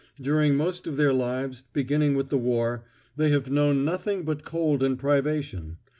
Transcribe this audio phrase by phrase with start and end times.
[0.19, 2.85] During most of their lives, beginning with the war,
[3.17, 5.77] they have known nothing but cold and privation.